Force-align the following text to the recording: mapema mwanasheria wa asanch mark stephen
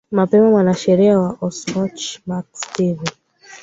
mapema 0.11 0.49
mwanasheria 0.49 1.19
wa 1.19 1.37
asanch 1.47 2.19
mark 2.25 2.45
stephen 2.53 3.07